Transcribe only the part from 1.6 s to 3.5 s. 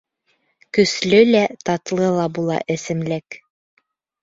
татлы ла була эсемлек.